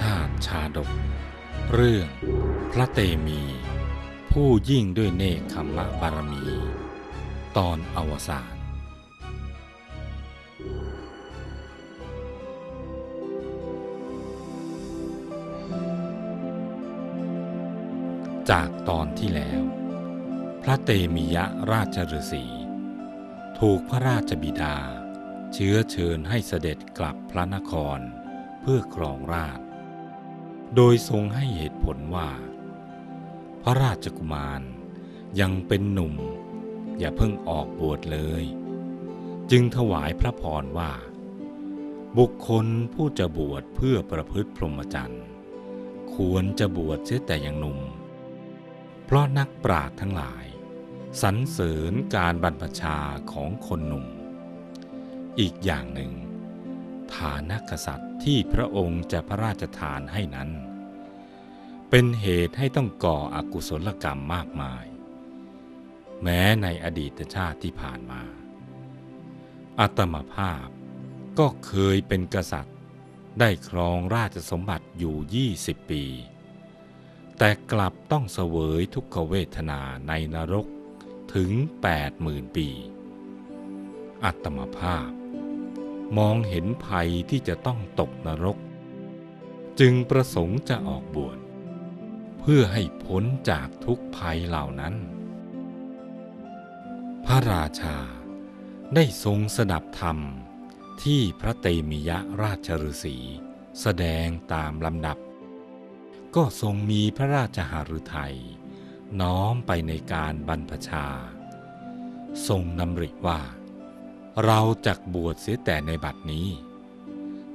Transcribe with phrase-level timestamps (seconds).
[0.00, 0.90] ชาติชาดก
[1.72, 2.08] เรื่อง
[2.72, 3.40] พระเตมี
[4.32, 6.44] ผู้ยิ่งด้วยเนคขมะบารมี
[7.56, 8.54] ตอนอวสาน
[18.50, 19.62] จากตอนที่แล้ว
[20.62, 22.44] พระเตมียะราชฤษี
[23.58, 24.76] ถูกพระราชบิดา
[25.52, 27.98] เชื้อเชิญให้เสด็จกลับพระนคร
[28.60, 29.60] เพื่อครองราช
[30.76, 32.30] โดยทรงให้เหตุผลว่า
[33.62, 34.62] พระราชกุมาร
[35.40, 36.14] ยังเป็นหนุ่ม
[36.98, 38.44] อย่าเพิ่งออกบวชเลย
[39.50, 40.92] จึงถวายพระพรว่า
[42.18, 45.24] บุคคลผู้จะบวชเพื่อประพฤติพรหมจรรย์
[46.14, 47.78] ควรจะบวชเสียแต่ยังหนุ่ม
[49.04, 50.44] เพราะนักปราชญ์ทั้งหลาย
[51.22, 52.98] สรรเสริญการบรรพชา
[53.32, 54.06] ของคนหนุ่ม
[55.40, 56.12] อีกอย่างหนึ่ง
[57.16, 60.50] ฐานกษัตริย์ที่พระองค์จะพระราชทานให้นั้น
[61.90, 64.84] เป็นเหตุให้ต้องก่ออกุศลกรรมมากมาย
[66.22, 68.22] แม้ในอดีตชาติที่ผ่านมา
[69.80, 70.66] อัตมภาพ
[71.38, 72.76] ก็เคยเป็นกษัตริย์
[73.40, 75.16] ได้ครองราชสมบัติอยู่
[75.56, 76.04] 20 ปี
[77.38, 80.66] แต่กลับต้องเสวยทุกขเวทนาในนรก
[81.34, 81.50] ถึง
[82.04, 82.68] 80,000 ปี
[84.24, 85.10] อัตมภาพ
[86.18, 88.58] มองเห็นภัยที่จะต้องตกนรก
[89.80, 91.38] จึงประสงค์จะออกบวช
[92.40, 94.94] เพื่อให้พ้นจากทุกภัยเหล่านั้น
[97.26, 97.96] พระราชา
[98.94, 100.18] ได้ทรงสดับธรรม
[101.02, 103.16] ที่พระเตมิยะราชฤษี
[103.80, 105.18] แสดงตามลำดับ
[106.36, 108.36] ก็ทรงมีพระราชหฤทัย
[109.20, 111.06] น้อมไปในการบรรพชา
[112.48, 113.40] ทรงนำริว่า
[114.44, 116.48] เราจักบวชเสียแต่ในบัดนี้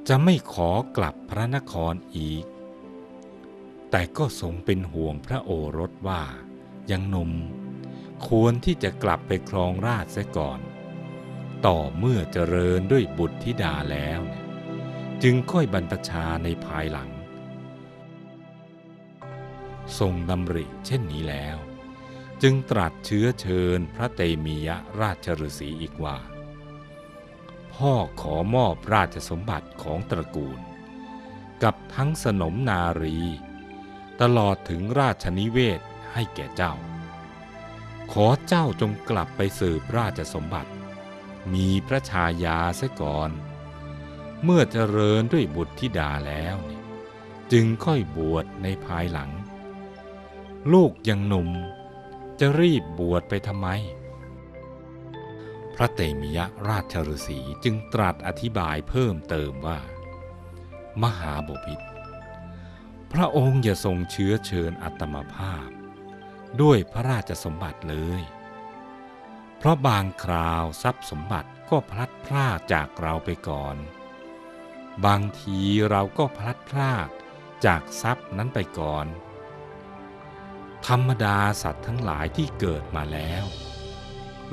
[0.08, 2.44] จะไม่ขอกลับพระนครอีก
[3.90, 6.22] แต่ก็ทรงเป็นห่วงพระโอรสว่า
[6.90, 7.32] ยังหนุ่ม
[8.26, 10.60] ควรที่จะกลับไปครองราชเสียก่อน
[11.66, 14.20] ต่อเมื่อเจริญด้วยบุตรธิดาแล้ว
[15.22, 17.10] จึงค่อยบรรพชาในภายหลัง
[19.98, 21.56] ทรงดำริเช่นนี้แล้ว
[22.42, 24.68] จึงตรัสเชื้อเชิญพระเตมีย
[25.00, 26.18] ราชฤาษีอีกว่า
[27.76, 30.58] พ่อขอมอบราชสมบัติของตระกูล
[31.62, 33.18] กับทั้งสนมนารี
[34.20, 35.80] ตลอดถึงราชนิเวศ
[36.12, 36.74] ให้แก่เจ้า
[38.12, 40.70] ขอเจ้าจงกลับไปสืบราชสมบัติ
[41.54, 43.30] มีพระชายาเสียก่อน
[44.42, 46.56] เมื่อเจริญด้วยบุตรธิดาแล้ว
[47.52, 49.30] จึงค่อยบวชในภายหลัง
[50.72, 51.48] ลูกยังหนุ่ม
[52.40, 53.68] จะรีบบวชไปทำไม
[55.76, 56.38] พระเตมิย
[56.68, 59.80] ราชฤษีจึงตรัสอธิบายเพิ่มเติมว่า
[61.02, 61.86] มหาบพิตร
[63.12, 65.68] พระองค์อย่าทรงเชื้อเชิญอัตมภาพ
[66.60, 68.22] ด้วยพระราชสมบัติเลย
[69.56, 73.76] เพราะบางคราวทรัพย์สมบัติก็พลัดพรากจากเราไปก่อน
[75.06, 75.60] บางที
[75.90, 77.08] เราก็พลัดพราก
[77.66, 79.06] จากทรัพย์นั้นไปก่อน
[80.86, 83.44] ธรรมดาสัตว์ทั้งหลายที่เกิดมาแล้ว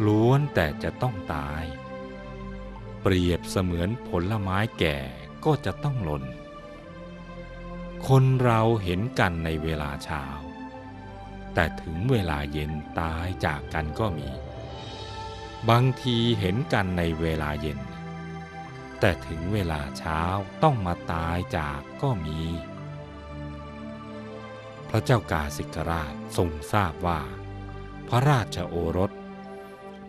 [0.06, 1.64] ล้วนแต่จะต้องตาย
[3.02, 4.98] เปรียบเสมือนผลไม้แก่
[5.46, 6.24] ก็จะต้องหล่น
[8.08, 10.24] คนเราเห็นกันในเวลาเช้า
[11.54, 14.30] แต่ถึงเวลาเย็นตายจากกันก็มี
[15.70, 17.80] บางทีเห็นกันในเวลาเย็น
[19.00, 20.22] แต่ถึงเวลาเช้า
[20.64, 22.40] ต้องมาตายจากก็มี
[24.90, 27.22] พระเจ้ากาสิกราชทรงทราบว่า
[28.10, 29.12] พระราชโอรส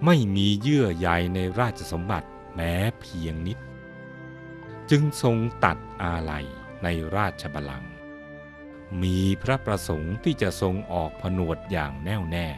[0.05, 3.59] ไม่มีเยื่อใยในราชสมบัติแม้เพียงนิด
[4.91, 6.47] จึงทรงตัดอาลัย
[6.83, 7.95] ในราชบัลลังก์
[9.03, 12.49] มีพระประสงค์ที่จะทรงออกผนวดอย่างแน่วแน่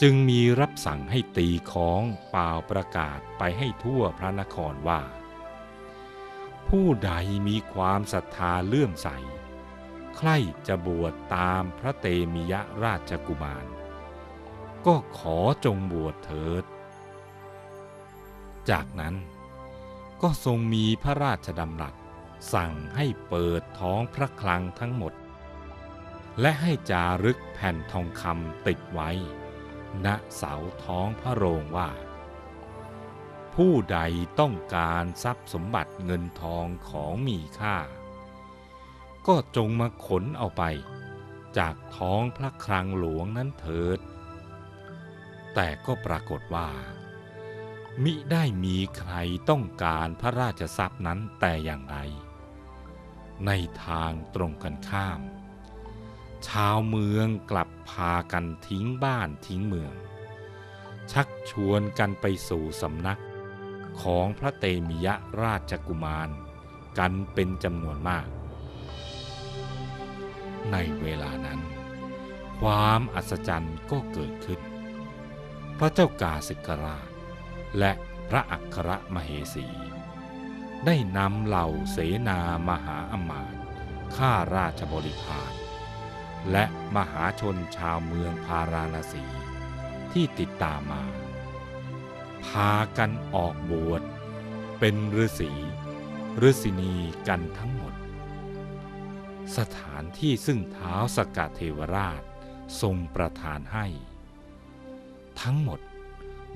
[0.00, 5.02] จึงมีรับสั่งให้ตีของเปล่าประกาศไปให้ทั่วพระนครว่า
[6.68, 7.12] ผู้ใด
[7.48, 9.08] มีความศรัทธาเลื่อมใส
[10.16, 10.36] ใคร่
[10.66, 13.66] จะบวชตามพระเตมิยราชกุมาร
[14.86, 16.64] ก็ขอจงบวชเถิด
[18.70, 19.14] จากนั้น
[20.22, 21.94] ก็ทรงมีพระราชดำรัส
[22.54, 25.12] สั่งให้เปิดท้องพระคลังทั้งหมด
[26.40, 29.10] และให้จารึกแผ่นทองคำติดไว้
[30.04, 30.06] ณ
[30.36, 30.54] เสา
[30.84, 31.90] ท้องพระโรงว่า
[33.54, 33.98] ผู้ใด
[34.40, 37.76] ต้องการทรัพย์สมบัติเงินทองของมีค่า
[39.26, 40.62] ก็จงมาขนเอาไป
[41.58, 43.98] จากท้องพระคลังหลวงนั้นเถิด
[45.54, 46.68] แต่ก็ปรากฏว่า
[48.04, 49.12] มิได้มีใคร
[49.50, 51.96] ต้องการพระราชทรัพย์นั้นแต่อย่างไร
[53.46, 53.50] ใน
[53.86, 55.20] ทางตรงกันข้าม
[56.48, 59.94] ชาวเมืองกลับพากันทิ้งบ้านทิ้งเมือง
[61.12, 63.20] ชักชวนกันไปสู่สำนัก
[64.02, 65.08] ของพระเตมิย
[65.42, 66.28] ราชกุมาร
[66.98, 68.28] กันเป็นจำนวนมาก
[70.72, 71.60] ในเวลานั้น
[72.60, 74.60] ความอัศจรรย์ก็เกิดขึ้น
[75.82, 77.10] พระเจ้ากาสิกราช
[77.78, 77.92] และ
[78.28, 79.66] พระอัครมเหสี
[80.86, 81.98] ได้นำเหล่าเส
[82.28, 83.60] นามหาอมาตย์
[84.16, 85.52] ข้าราชบริพาร
[86.50, 86.64] และ
[86.96, 89.24] มหาชนชาวเมืองพาราณสี
[90.12, 91.04] ที่ติดตามมา
[92.46, 94.02] พากันออกบวช
[94.78, 95.52] เป็นฤาษี
[96.48, 96.94] ฤาษีนี
[97.28, 97.94] กันทั้งหมด
[99.56, 102.22] สถานที่ซึ่งเท้าสกกัดเทวราช
[102.80, 103.86] ทรงประทานให้
[105.40, 105.80] ทั้งหมด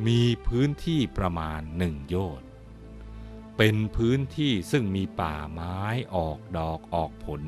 [0.06, 2.48] มีพื้นที่ประมาณหนึ่งโยชน์
[3.56, 5.78] เป็นพื้นที่ซึ่งมีป่าไม้
[6.14, 7.42] ออกดอกออกผล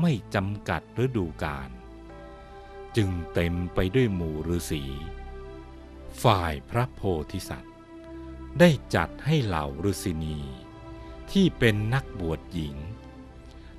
[0.00, 1.70] ไม่จำกัดฤดูกาล
[2.96, 4.84] จึงเต็มไปด้วยหมู่ฤาษี
[6.22, 7.00] ฝ่ายพระโพ
[7.32, 7.74] ธิสัตว์
[8.60, 10.38] ได้จัดให้เหล่าฤาษีนี
[11.30, 12.76] ที่เป็นนักบวชหญิง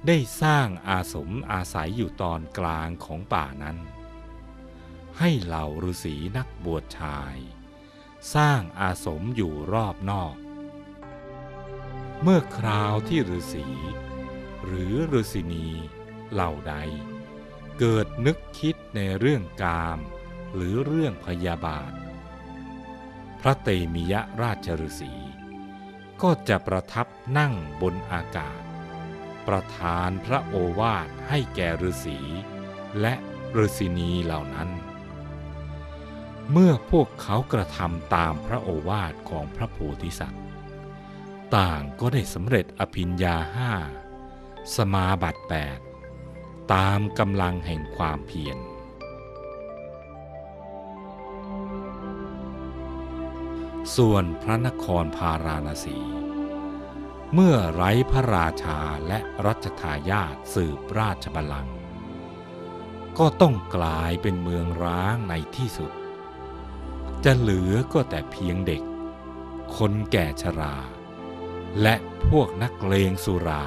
[0.07, 3.77] ได้สร้างอาสมอาศัยอยู่ตอนกลางของป่านั้น
[5.23, 7.37] ให้เหล่าฤาษีนักบวชชาย
[8.35, 10.35] สร้างอาสมอยู่รอบนอก
[12.21, 13.67] เมื่อคราวที่ฤาษี
[14.65, 15.67] หรือฤาษีนี
[16.31, 16.75] เหล่าใด
[17.79, 19.99] เกิดนึกคิดในเรื่องกาม
[20.55, 21.91] หรือเรื่องพยาบาท
[23.41, 25.13] พระเตมิยราชฤาษี
[26.21, 27.07] ก็จะประทับ
[27.37, 28.61] นั่งบนอากาศ
[29.47, 32.19] ประทานพระโอวาทให้แก่ฤาษี
[33.01, 33.13] และ
[33.57, 34.71] ฤาษีนีเหล่านั้น
[36.51, 40.43] เมื่อพวกเขากระทำตามพระโอวาทของพระโพธิสัตว์
[41.55, 43.73] ต่างก็ได้สำเร็จอภิญญาห้า
[44.75, 45.79] สมาบัติแปด
[46.73, 48.57] ตามกำลังแห่งความเพียร
[53.95, 55.97] ส่วนพระนครพาราณสี
[57.33, 61.75] เมื่อไร้พระราชาและรัชทายาทสืบราชบัลลังก์
[63.17, 65.91] ก็ต้องกลายเป็นเมืองร้างในที่สุด
[67.27, 68.83] จะเหลือก็แต่เพียงเด็ก
[69.75, 70.75] คนแก่ชรา
[71.81, 71.95] และ
[72.29, 73.65] พวกนักเลงสุรา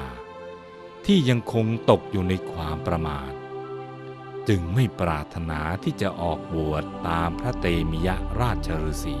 [1.05, 3.31] ที่ยังคงตกอยู่ในความประมาท
[4.47, 8.09] จึงไม่ปรารถนาที่จะออกบวชตามพระเตมิย
[8.39, 9.17] ราชฤาษี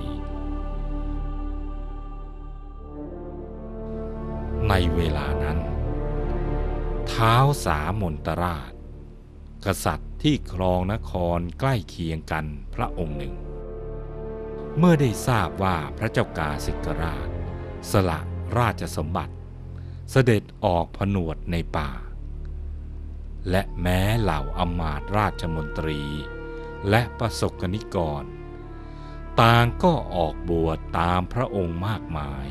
[4.69, 5.59] ในเวลานั้น
[7.07, 7.35] เท้า
[7.65, 8.71] สามนตราช
[9.65, 12.45] กษัตริย์ที่ครองนครใกล้เคียงกัน
[12.75, 13.35] พระองค์หนึ่ง
[14.79, 17.27] เมื่อได้ทราบว่าพระเจ้ากาสิกราช
[17.91, 18.19] สละ
[18.57, 19.33] ราชสมบัติ
[20.11, 21.91] เสด็จออกผนวดในป่า
[23.49, 26.01] และแม้เหล่าอำมาตย์ราชมนตรี
[26.89, 28.23] และประสบกนิกร
[29.41, 32.47] ต่างก็ออกบวชตามพระองค์มากมาย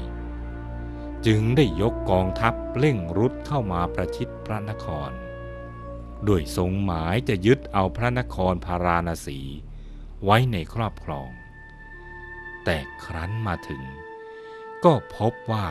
[1.26, 5.10] จึงได้ยกกองทัพเร่งรุดเข้ามาประชิดพระนคร
[6.28, 9.40] ด้วยทรงหมายจะยึดเอาพระนครพาราณสี
[10.24, 11.30] ไว้ในครอบครอง
[12.64, 13.82] แต่ครั้นมาถึง
[14.84, 15.68] ก็พบว่า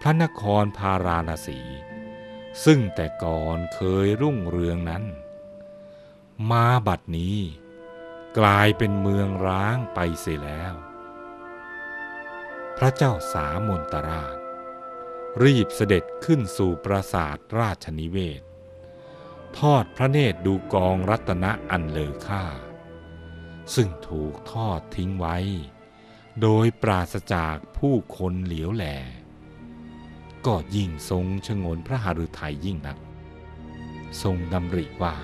[0.00, 1.60] พระนครพาราณสี
[2.64, 5.04] ซึ่งแต่ก่อนเคยรุ่งเรืองนั้น
[6.50, 7.38] มาบัดนี้
[8.38, 10.74] กลายเป็นเมืองร้างไปเสียแล้ว
[12.76, 14.36] พระเจ้าสามนตราช
[15.42, 18.42] รีบเสด็จขึ้นสู่ปราสาทราชนิเวศ
[19.58, 22.44] ทอดพระเนตรดูกองรัตนะอันเลอค่า
[23.74, 25.36] ซึ่งถูกทอดทิ้งไว้
[26.42, 28.84] โดยปราศจากผู้คนเหลียวแหล
[30.46, 32.98] ก็ยิ่งทรงชงนพระหฤทัยยิ่งนัก
[34.22, 35.16] ทรงดำริว่า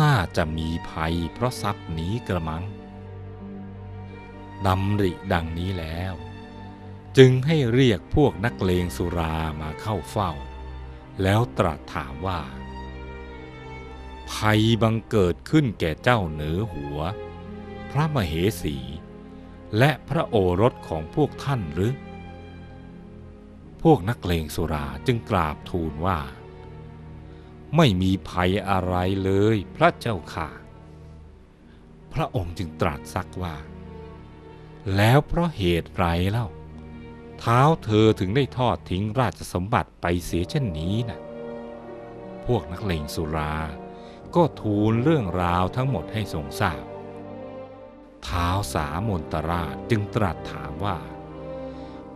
[0.00, 2.64] น่าจะมีภัยเพราะทรัพย์นี้กระมัง
[4.66, 6.14] ดำริดังนี้แล้ว
[7.16, 10.32] จึงให้เรียกพวกนักเลงสุรามาเข้าเฝ้า
[11.22, 12.40] แล้วตรัสถามว่า
[14.32, 16.98] ภัยบังเกิดขึ้นแก่เจ้าเหนือหัว
[17.90, 18.76] พระมเหสี
[19.78, 21.94] และพระโอรสของพวกท่านหรือ
[23.82, 26.18] พวกนักเลงสุราจึงกราบทูลว่า
[27.76, 30.48] ไม่มีภัยอะไรเลยพระเจ้าค่ะ
[32.12, 33.56] พระองค์จึงตรัสซักว่า
[34.96, 36.46] แล้วเพราะเหตุไรเล่า
[37.38, 41.18] เท้าเธอถึงได้ทอดทิ้งราชสมบัติไปเสียเช่นนี้นะ
[42.46, 43.54] พวกนักเลงสุรา
[44.34, 46.82] ก็ทูลเรื่องราวทั้งหมดให้ทรงทราบ
[48.30, 50.98] ท้าวสามนตราชจึงตรัสถามว่า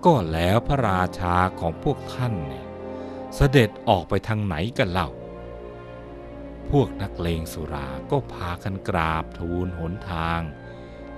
[0.05, 2.67] ก็แล้วพระราชาของพวกท่านเนี่ย
[3.35, 5.11] เสด็จออกไปทางไหนกันเล่า
[6.71, 10.41] พวกนักเลงสุราก็พากันกราบทูลหนทาง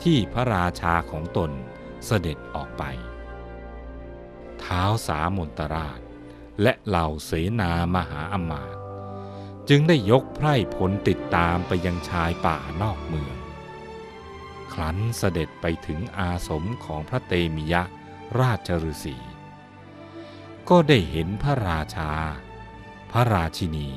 [0.02, 1.50] ที่พระราชาของตน
[2.06, 2.82] เสด็จออกไป
[4.64, 6.00] ท้าวสามนตราช
[6.62, 8.80] และเหล่าเสนามหาอมาตย์
[9.68, 13.36] จึงได้ยกไพร่พลติดตามไปยังชายป่านอกเมือง
[14.76, 17.82] ครั้นเสด็จไปถึงอาสมของพระเตมิยะ
[18.40, 19.16] ราชฤษี
[20.68, 22.12] ก็ได้เห็นพระราชา
[23.12, 23.90] พระราชินี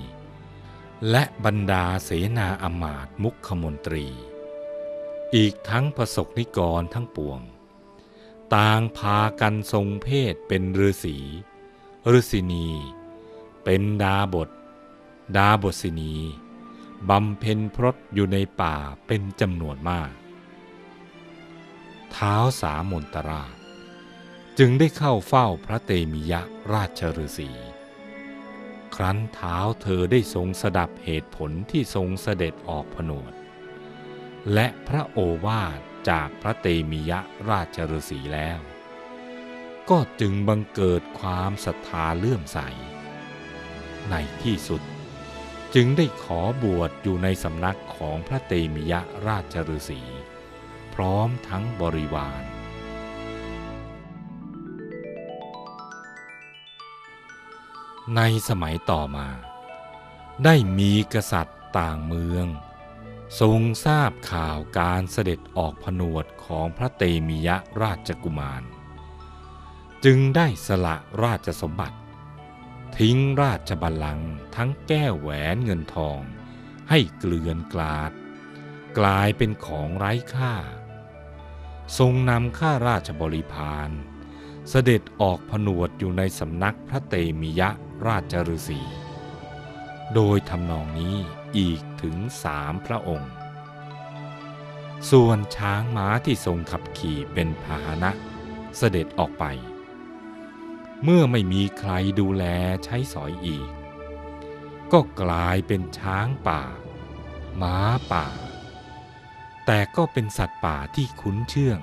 [1.10, 4.08] และบรรดาเสนาอำมาตย์มุขมนตรี
[5.36, 7.40] อีกทั้งประสกนิกรทั้งปวง
[8.56, 11.18] ต่างพากันทรงเพศเป็นฤาษี
[12.18, 12.68] ฤาษินี
[13.64, 14.50] เป็นดาบท
[15.38, 16.16] ดาบทสินี
[17.10, 18.76] บำเพ็ญพรตอยู่ในป่า
[19.08, 20.12] เป็นจำนวนมาก
[22.12, 23.56] เท้าสามนตราช
[24.60, 26.42] จึงได้เข้าเฝ้าพระเตมิยะ
[26.74, 27.52] ราชฤาษี
[28.96, 33.34] ครั้นเท้าเธอได้ทรงสดับเหตุผลที่ทรงเสด็จออกผนวด
[34.54, 38.60] และพระโอวาทจากพระเตมิยะราชฤาษีแล้ว
[39.90, 42.60] ก็จึงบังเกิดความศรัทธาเลื่อมใส
[44.10, 44.82] ในที่สุด
[45.76, 50.02] จึงได้ขอบวชอยู่ในสำนักของพระเตมิยะราชฤาษี
[51.00, 52.42] ร้อมทั้งบริวาร
[58.16, 59.28] ในสมัยต่อมา
[60.44, 62.46] ได้มีกษัตริย์ต่างเมือง
[63.40, 68.64] ทรงทราบข่าวการเสด็จออกผนวดของพระเตมิยะราชกุมาร
[70.06, 71.98] จึงได้สละราชสมบัติ
[72.98, 76.20] ทิ้งราชบัลลังก์ทั้งแก้วแหวนเงินทอง
[76.90, 78.12] ให้เกลื่อนกลาด
[79.00, 80.54] กลายเป็นของไร้ค่า
[81.98, 83.90] ทรงนำข้าราชบริพาร
[84.70, 87.70] เสด็จออกผนวดอยู่ในสำนักพระเตมิยะ
[88.08, 88.82] ราชฤาษี
[90.14, 91.16] โดยทำนองนี้
[91.58, 93.32] อีกถึงสามพระองค์
[95.12, 98.12] ส่วนช้างม้าที่ทรงขับขี่เป็นพาหนะ
[98.78, 99.46] เสด็จออกไป
[101.04, 102.44] เมื่อไม่มีใครดูแล
[102.84, 103.70] ใช้สอยอีก
[104.92, 106.64] ก็กลายเป็นช้างป่า
[107.62, 107.78] ม้า
[108.12, 108.28] ป่า
[109.72, 111.80] แต่ก็เป็นสัตว์ป่าที่คุ้นเชื่อง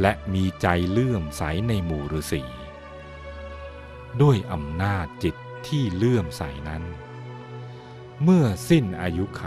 [0.00, 2.44] และมีใจเลื่อมใสในหมู่ฤาษี
[4.22, 5.36] ด้วยอำนาจจิต
[5.68, 6.82] ที่เลื่อมใสนั้น
[8.22, 9.44] เมื่อสิ้นอายุไข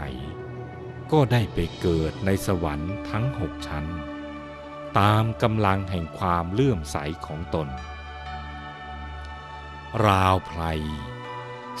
[1.12, 3.86] ก็ได้ไปเกิดในสวรรค์ทั้งหกชั้น
[4.98, 7.68] ตามกำลังแห่งความเลื่อมใสของตน
[10.06, 10.62] ราวไพร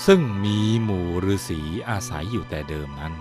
[0.06, 3.14] ซึ่งมีหมู่ฤาษีอาศัยอยู่แต่เดิมนั้น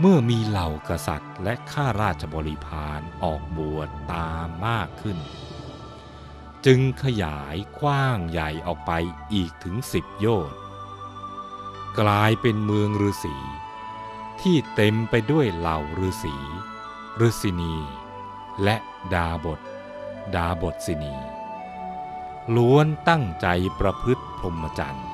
[0.00, 5.18] เมื่อมีเหล่ากษัตริย์ และข้าราชบริพารออกบวชตามมากขึ้น
[6.66, 8.92] จึงขยายกว้างใหญ่ออกไป
[9.32, 10.60] อีกถึงสิบโยชน์
[12.00, 13.36] กลายเป็นเมืองฤาษี
[14.40, 16.36] ที่เต็มไปด้วยเหล่าฤาษี
[17.26, 17.74] ฤาษินี
[18.62, 18.76] และ
[19.14, 19.60] ดาบท
[20.34, 21.14] ดาบทสินี
[22.56, 23.46] ล้วนตั้งใจ
[23.80, 25.08] ประพฤติพรหมจรรย์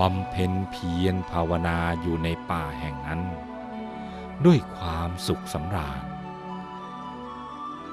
[0.00, 3.22] บำเพ็ญเพียรภาวนาอยู่ในป่าแห่งนั้น
[4.46, 6.00] ด้วยความสุขสำราญ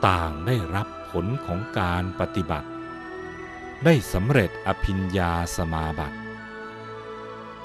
[0.07, 2.69] ต่างได้รับผลของการปฏิบัติ
[3.85, 6.17] ได้สำเร็จอภิญญาสมาบัติ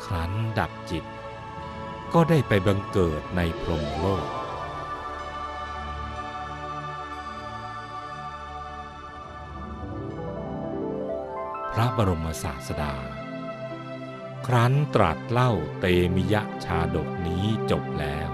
[0.05, 1.05] ครั้นดับจิต
[2.15, 4.27] ก็ได้ไปบังเกิดในพรหมโลก
[11.73, 12.95] พระบรมศาสดา
[14.47, 15.85] ครั้นตรัสเล่าเต
[16.15, 18.32] มิยะชาดกนี้จบแล้ว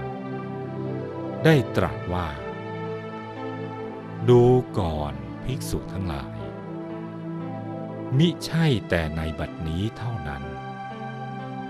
[1.45, 2.27] ได้ตรัสว่า
[4.29, 4.43] ดู
[4.79, 6.37] ก่อนภิกษุทั้งหลาย
[8.17, 10.43] มิใช่แต่ในบัดนี้เท่านั้น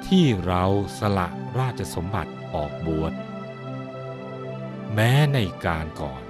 [0.06, 0.64] ที่เรา
[1.00, 1.28] สละ
[1.60, 3.14] ราชสมบัติออกบวช
[4.94, 6.24] แม้ในการก่อน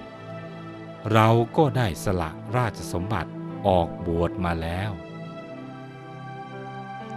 [1.13, 3.31] เราก็ได้สละราชสมบัติ
[3.67, 4.91] ออกบวชมาแล้ว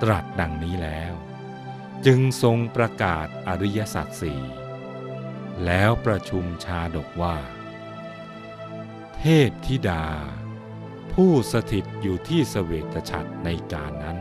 [0.03, 1.15] ตรัสดังนี้แล้ว
[2.07, 4.43] จึงทรงประกาศอริยสัจสี่
[5.65, 7.37] แล้วประชุมชาดกว่า
[9.17, 10.05] เทพธิดา
[11.13, 14.19] ผู้สถิตอยู่ที่สเวตฉัตรในการนั้น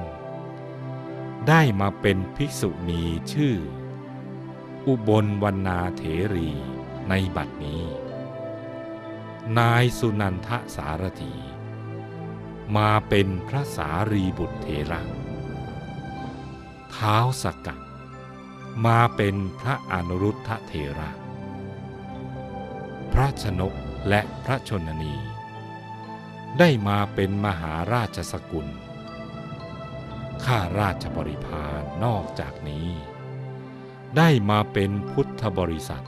[1.47, 3.55] ได้มาเป็นภิกษุณีชื่อ
[4.87, 6.49] อุบลวรรณาเถรี
[7.09, 7.83] ในบัดนี้
[9.57, 11.33] นายสุนันทสารถี
[12.77, 15.01] มาเป็นพระสารีบุตรเถระ
[16.91, 17.79] เท้าสกกัด
[18.85, 21.20] มาเป็นพระอนุรุทธเถระ
[23.13, 23.73] พระชนก
[24.09, 25.15] และพระชนนี
[26.59, 28.67] ได้มาเป็นมหาราชสกุล
[30.45, 32.89] ข้าราชบริพารนอกจากนี้
[34.17, 36.05] ได้มาเป็นพุทธบริษัท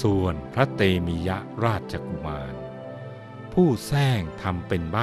[0.00, 1.30] ส่วนพระเตมีย
[1.64, 2.54] ราชกุมาร
[3.52, 4.98] ผู้แซงทำเป็นใบ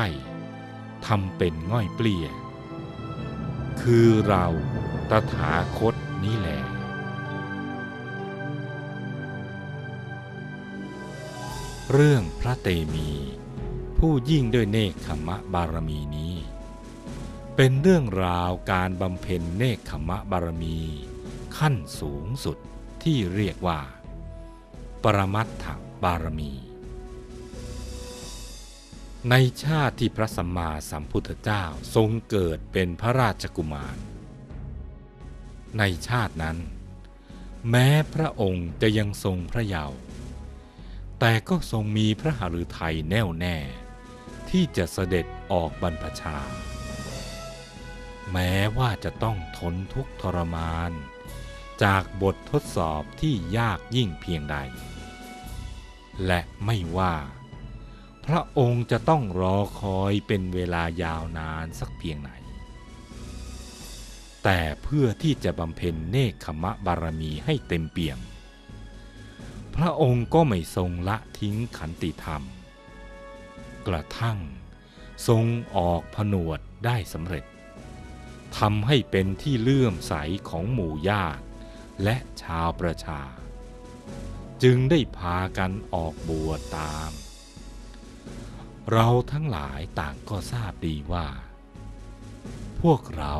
[1.08, 2.28] ทำเป็นง่อยเปลี่ย
[3.82, 4.46] คือเรา
[5.10, 6.62] ตถาคตนี้แหละ
[11.96, 13.10] เรื่องพระเตมี
[13.98, 16.36] ผู้ยิ่งด้วยเนคขมะบารมีนี้
[17.56, 20.80] เป็นเรื่องราวการบำเพ็ญเนคขมะบารมี
[21.58, 22.58] ขั้นสูงสุด
[23.04, 23.80] ที่เรียกว่า
[25.04, 25.66] ปรมัตถ
[26.04, 26.54] บารมี
[29.30, 31.64] ในชาติที่พระสัมมาสัมพุทธเจ้า
[31.96, 33.98] ทรงเกิดเป็นพระราชกุมาร
[35.78, 36.58] ในชาตินั้น
[37.70, 40.00] แม้พระองค์จะยังทรงพระเยาว์
[41.20, 43.58] แต่ก็ทรงมีพระหฤทัยแน่วแน่
[44.50, 46.38] ที่จะเสด็จออกบรรพชา
[48.32, 50.92] แม้ว่าจะต้องทนทุกทรมาน
[51.84, 54.58] จากบททดสอบที่ยากยิ่งเพียงใด
[56.26, 57.16] และไม่ว่า
[58.26, 62.32] พระองค์จะต้องรอคอยเป็นเวลายาวนานสักเพียงไหน
[64.44, 68.20] แต่เพื่อที่จะบำเพ็ญเนคขมะบารมีให้เต็มเปี่ยม
[69.76, 72.44] พระองค์ก็ไม่ทรงละทิ้งขันติธรรม
[73.88, 74.40] กระทั่ง
[75.28, 75.46] ทรง
[75.76, 77.46] ออกผนวดได้สำเร็จ
[78.58, 80.14] ทำให้เป็นที่เลื่อมใส
[80.50, 81.44] ของหมู่ญาติ
[82.04, 83.22] และชาวประชา
[84.64, 87.12] จึงได้พากันออกบวชตาม
[88.92, 91.28] เราทั้งหลายต่างก็ทราบดีว่า
[92.82, 93.36] พวกเรา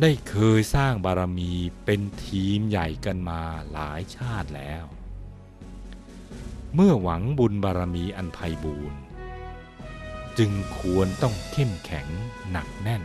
[0.00, 1.52] ได้เคยสร้างบารมี
[1.84, 4.84] เป็นทีมใหญ่กันมาหลายชาติแล้ว
[6.74, 9.00] เมื่อหวังบุญบารมีอันไพ่บูรณ์
[10.38, 12.08] จึงควรต้องเข้มแข็ง
[12.50, 13.02] หนักแน่น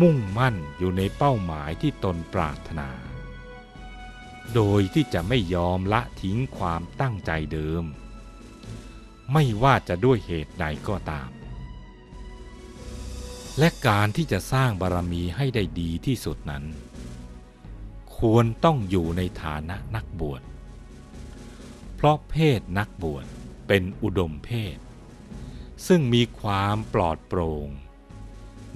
[0.00, 2.90] มุ่งมั่นอยู่ในเป้าหมายที่ตนปรารถนา
[4.54, 7.84] โดยที่จะไม่ยอมละทิ้งความตั้งใจเดิม
[9.32, 11.30] ไม่ว่าจะด้วยเหตุใดก็ตาม
[13.58, 16.64] และการที่จะสร้างบารมีให้ได้ดีที่สุดนั้น
[18.18, 20.42] ควรต้องอยู่ในฐานะนักบวช
[21.96, 23.26] เพราะเพศนักบวช
[23.66, 24.78] เป็นอุดมเพศ
[25.86, 27.68] ซึ่งมีความปลอดโปรง่ง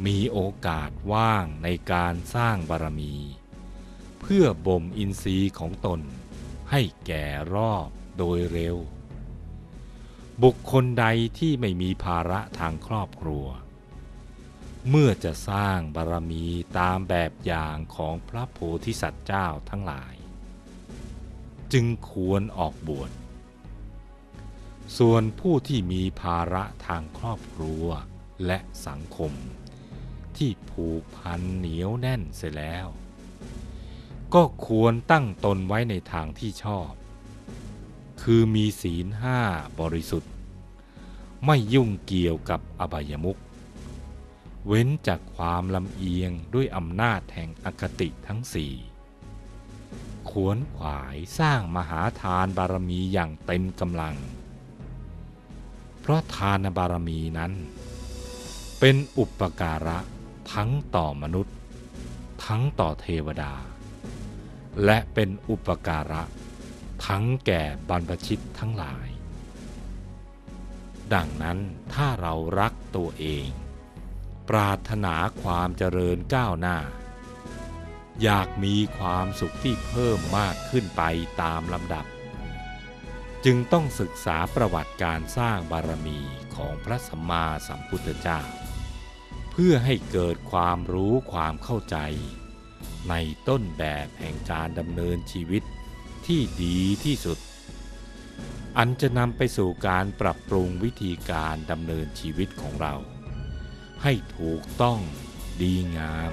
[0.06, 3.14] มีโอกาสว่างในการสร้างบารมี
[4.20, 6.00] เพื่อบ่มอินทรีย์ของตน
[6.70, 8.76] ให้แก่รอบโดยเร็ว
[10.42, 11.06] บุคคลใด
[11.38, 13.46] ที่ไม่มีภาระทางครอบครัว
[14.88, 16.44] เมื่อจะสร้างบารมี
[16.78, 20.14] ตามแบบอย่างของพระโพธิสัตว์เจ้าทั้งหลาย
[21.72, 23.10] จึงควรออกบวช
[24.98, 27.86] ส่วนผู้ที่มีภาระทางครอบครัว
[28.46, 29.32] และสังคม
[30.36, 32.86] ที่ผูกพันเหนียวแน่นเสียแล้ว
[34.34, 36.90] ก็ควรตั้งตนไว้ในทางที่ชอบ
[38.22, 39.40] คือมีศีลห้า
[39.80, 40.32] บริสุทธิ์
[41.46, 43.40] ไม่ยุ่งเกี่ยวกับอบายมุข
[44.66, 48.72] เว้นจากความลำเอียงด้วยอำนาจแห่งอคติทั้งสี่
[50.30, 54.16] ขวนขวายสร้างมหาทานบารมีอย่างเต็มกำลัง
[56.00, 57.52] เพราะทานบารมีนั้น
[58.78, 59.98] เป็นอุปการะ
[60.52, 61.56] ทั้งต่อมนุษย์
[62.44, 63.54] ทั้งต่อเทวดา
[64.84, 66.22] และเป็นอุปการะ
[67.06, 69.08] ทั้งแก่บรรพชิตทั้งหลาย
[71.14, 71.58] ดังนั้น
[71.92, 73.48] ถ้าเรารักตัวเอง
[74.50, 76.76] ปรารถนาความเจริญก้าวหน้า
[78.22, 81.02] อยากมีความสุขที่เพิ่มมากขึ้นไป
[81.42, 82.06] ตามลำดับ
[83.44, 86.18] จึงต้องศึกษาประวัติการสร้างบารมี
[86.54, 88.40] ของพระสัมมาสัมพุทธเจ้า
[89.50, 91.96] เพื่อให้เกิดความรู้ความเข้าใจ
[93.08, 93.14] ใน
[93.48, 95.62] ต้นแบบแห่งการดำเนินชีวิต
[96.26, 97.38] ที่ดีที่สุด
[98.78, 102.94] อันจะนำไปสู่การปรับปรุงวิธีการดำเนินชีวิตของเรา
[104.02, 104.98] ให้ถูกต้อง
[105.60, 106.32] ดีงาม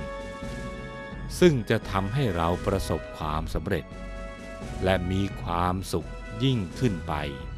[1.40, 3.86] ซึ่งจะทำให้เราประสบความสำเร็จ
[4.84, 6.10] และมีความสุข
[6.44, 7.14] ยิ่งขึ้นไป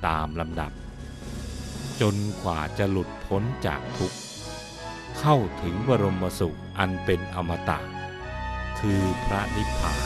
[0.07, 0.71] ตามลำดับ
[2.01, 4.17] จนกว่าจะหลุดพ้นจากทุกข์
[5.19, 7.79] เข้าถึงบรมสุขอันเป็นอมตะ
[8.79, 9.99] คือพระนิพพาน